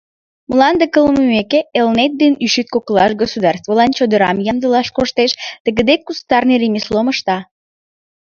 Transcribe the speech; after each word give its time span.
Мланде 0.49 0.85
кылмымеке, 0.93 1.59
Элнет 1.79 2.13
ден 2.21 2.33
Ӱшӱт 2.45 2.67
коклаш 2.75 3.11
государствылан 3.21 3.91
чодырам 3.97 4.37
ямдылаш 4.51 4.87
коштеш, 4.97 5.31
тыгыде 5.63 5.95
кустарный 6.05 6.59
ремеслом 6.63 7.07
ышта. 7.13 7.37